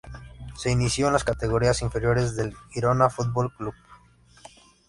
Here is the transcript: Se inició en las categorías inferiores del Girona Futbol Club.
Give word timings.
Se 0.55 0.71
inició 0.71 1.05
en 1.05 1.13
las 1.13 1.23
categorías 1.23 1.83
inferiores 1.83 2.35
del 2.35 2.55
Girona 2.71 3.11
Futbol 3.11 3.53
Club. 3.55 3.75